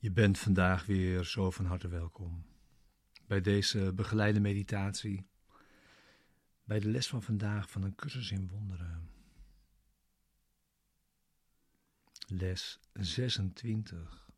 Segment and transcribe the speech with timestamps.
[0.00, 2.44] Je bent vandaag weer zo van harte welkom
[3.26, 5.26] bij deze begeleide meditatie,
[6.64, 9.10] bij de les van vandaag van een cursus in wonderen.
[12.26, 14.30] Les 26.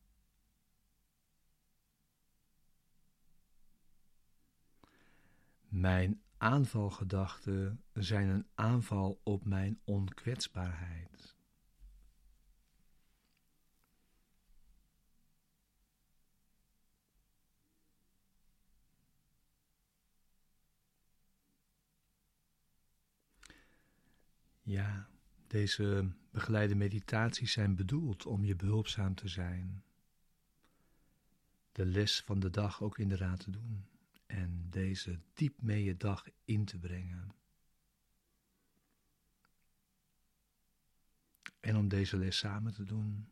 [5.69, 11.42] Mijn aanvalgedachten zijn een aanval op mijn onkwetsbaarheid.
[24.63, 25.09] Ja,
[25.47, 29.85] deze begeleide meditaties zijn bedoeld om je behulpzaam te zijn.
[31.73, 33.87] De les van de dag ook inderdaad te doen
[34.27, 37.35] en deze diep mee je dag in te brengen.
[41.61, 43.29] En om deze les samen te doen,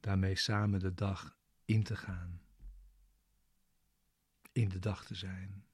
[0.00, 2.40] daarmee samen de dag in te gaan,
[4.52, 5.64] in de dag te zijn,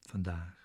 [0.00, 0.61] vandaag.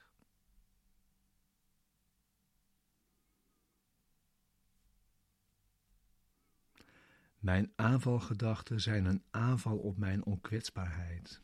[7.48, 11.42] Mijn aanvalgedachten zijn een aanval op mijn onkwetsbaarheid.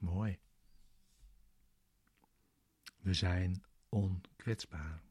[0.00, 0.38] Mooi.
[2.96, 5.02] We zijn onkwetsbaar.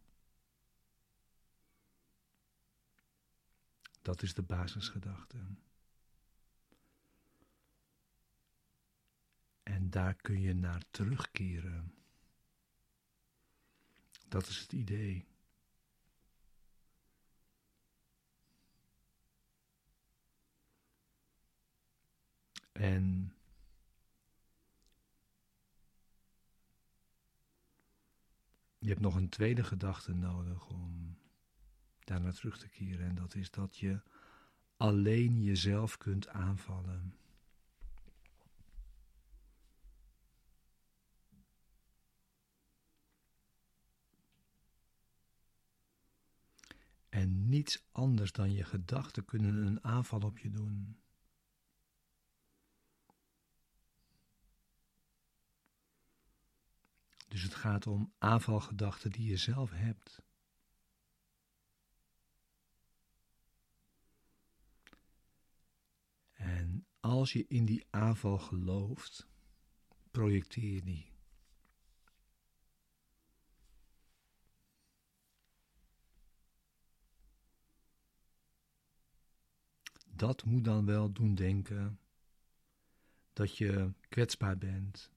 [4.02, 5.38] Dat is de basisgedachte.
[9.64, 12.05] En daar kun je naar terugkeren.
[14.28, 15.28] Dat is het idee.
[22.72, 23.34] En
[28.78, 31.18] je hebt nog een tweede gedachte nodig om
[32.00, 33.08] daar naar terug te keren.
[33.08, 34.02] En dat is dat je
[34.78, 37.18] alleen jezelf kunt aanvallen.
[47.16, 51.00] En niets anders dan je gedachten kunnen een aanval op je doen.
[57.28, 60.22] Dus het gaat om aanvalgedachten die je zelf hebt.
[66.34, 69.28] En als je in die aanval gelooft,
[70.12, 71.15] projecteer je die.
[80.16, 82.00] Dat moet dan wel doen denken
[83.34, 85.12] dat je kwetsbaar bent.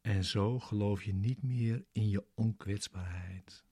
[0.00, 3.64] En zo geloof je niet meer in je onkwetsbaarheid.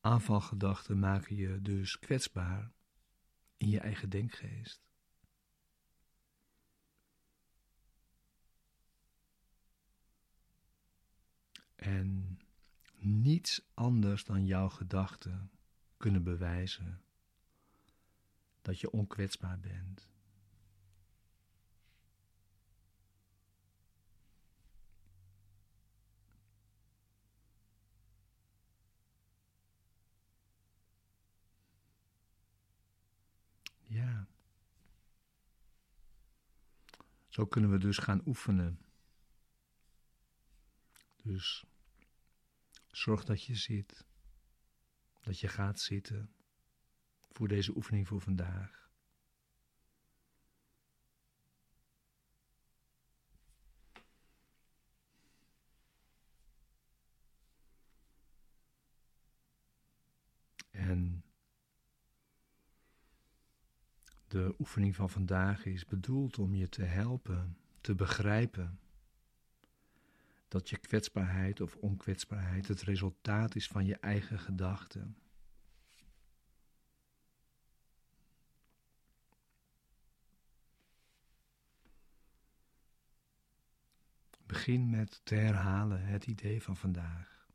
[0.00, 2.72] Aanvalgedachten maken je dus kwetsbaar
[3.56, 4.89] in je eigen denkgeest.
[11.80, 12.38] En
[12.98, 15.50] niets anders dan jouw gedachten
[15.96, 17.02] kunnen bewijzen
[18.62, 20.08] dat je onkwetsbaar bent.
[33.82, 34.26] Ja.
[37.28, 38.89] Zo kunnen we dus gaan oefenen.
[41.30, 41.64] Dus
[42.90, 44.06] zorg dat je zit,
[45.20, 46.34] dat je gaat zitten
[47.30, 48.90] voor deze oefening voor vandaag.
[60.70, 61.24] En
[64.28, 68.80] de oefening van vandaag is bedoeld om je te helpen te begrijpen
[70.50, 75.16] dat je kwetsbaarheid of onkwetsbaarheid het resultaat is van je eigen gedachten.
[84.46, 87.48] Begin met te herhalen het idee van vandaag.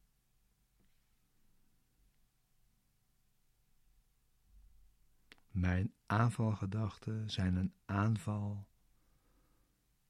[5.51, 8.67] Mijn aanvalgedachten zijn een aanval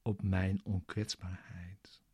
[0.01, 2.04] op mijn onkwetsbaarheid.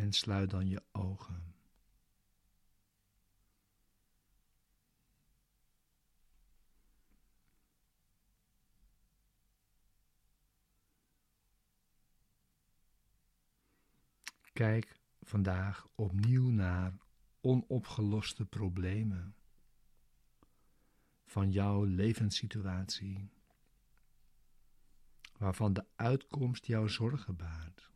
[0.00, 1.54] En sluit dan je ogen.
[14.52, 16.92] Kijk vandaag opnieuw naar
[17.40, 19.34] onopgeloste problemen
[21.24, 23.30] van jouw levenssituatie,
[25.38, 27.90] waarvan de uitkomst jouw zorgen baart.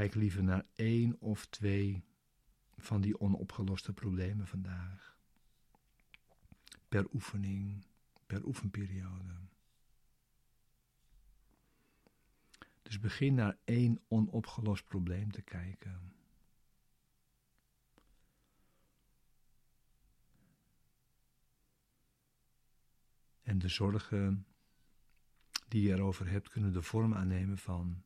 [0.00, 2.04] Kijk liever naar één of twee
[2.76, 5.18] van die onopgeloste problemen vandaag.
[6.88, 7.84] Per oefening,
[8.26, 9.34] per oefenperiode.
[12.82, 16.12] Dus begin naar één onopgelost probleem te kijken.
[23.42, 24.46] En de zorgen
[25.68, 28.04] die je erover hebt kunnen de vorm aannemen van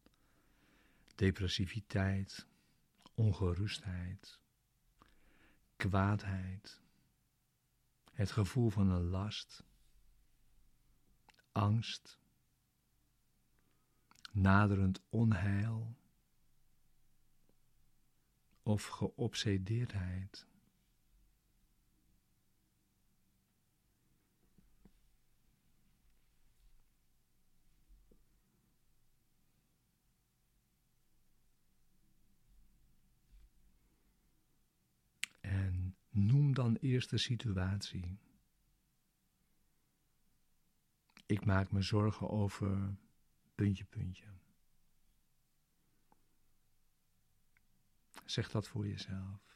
[1.14, 2.46] depressiviteit,
[3.14, 4.40] ongerustheid,
[5.76, 6.80] kwaadheid,
[8.12, 9.64] het gevoel van een last,
[11.52, 12.18] angst,
[14.32, 15.96] naderend onheil
[18.62, 20.46] of geobsedeerdheid.
[35.40, 35.96] En
[36.54, 38.18] dan eerst de situatie.
[41.26, 42.96] Ik maak me zorgen over
[43.54, 44.26] puntje, puntje.
[48.24, 49.54] Zeg dat voor jezelf.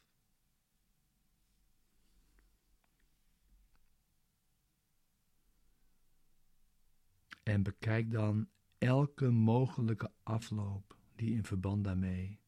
[7.43, 12.39] En bekijk dan elke mogelijke afloop die in verband daarmee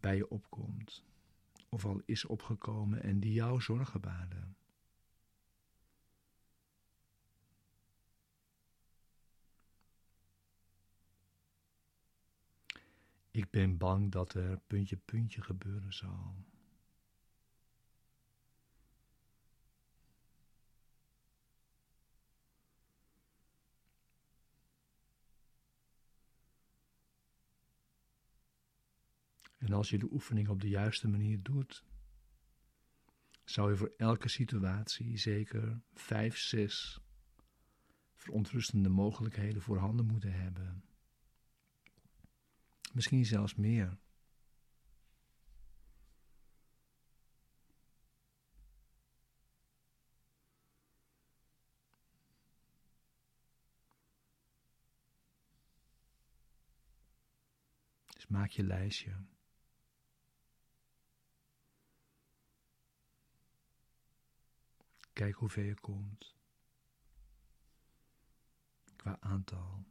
[0.00, 1.04] bij je opkomt,
[1.76, 4.56] of al is opgekomen en die jou zorgen baden.
[13.30, 16.34] Ik ben bang dat er puntje puntje gebeuren zal.
[29.66, 31.84] En als je de oefening op de juiste manier doet,
[33.44, 37.00] zou je voor elke situatie zeker vijf, zes
[38.14, 40.84] verontrustende mogelijkheden voorhanden moeten hebben.
[42.92, 43.98] Misschien zelfs meer.
[58.14, 59.16] Dus maak je lijstje.
[65.16, 66.34] Kijk hoe ver je komt.
[68.96, 69.84] Qua aantal.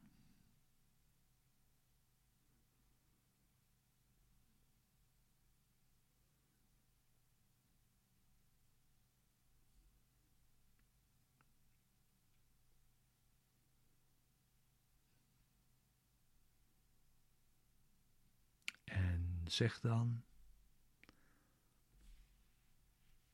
[19.45, 20.23] zeg dan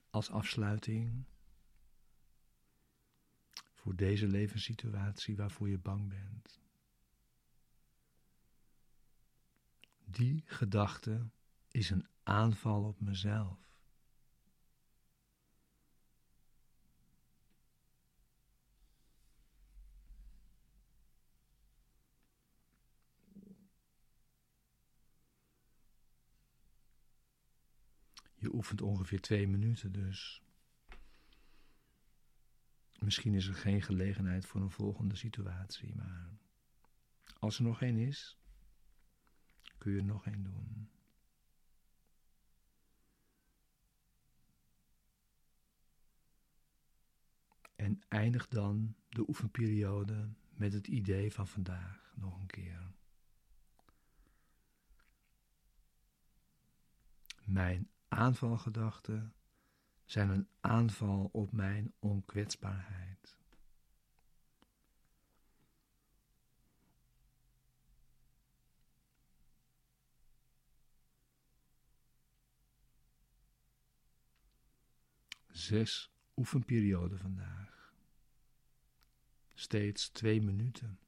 [0.10, 1.26] als afsluiting
[3.82, 6.60] voor deze levenssituatie waarvoor je bang bent.
[10.06, 11.30] Die gedachte
[11.68, 13.70] is een aanval op mezelf.
[28.36, 30.42] Je oefent ongeveer twee minuten, dus
[33.04, 36.38] misschien is er geen gelegenheid voor een volgende situatie, maar
[37.40, 38.38] als er nog één is,
[39.78, 40.90] kun je er nog één doen.
[47.76, 52.92] En eindig dan de oefenperiode met het idee van vandaag nog een keer.
[57.44, 59.34] Mijn aanvalgedachten
[60.12, 63.38] zijn een aanval op mijn onkwetsbaarheid.
[75.52, 77.94] Zes oefenperioden vandaag.
[79.54, 81.00] steeds twee minuten.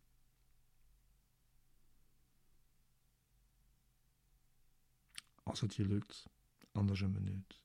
[5.43, 6.29] Als het je lukt,
[6.71, 7.62] anders een minuut.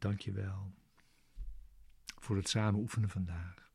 [0.00, 0.74] Dank je wel
[2.20, 3.69] voor het samen oefenen vandaag.